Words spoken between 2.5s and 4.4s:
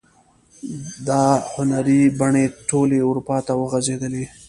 ټولې اروپا ته وغزیدلې.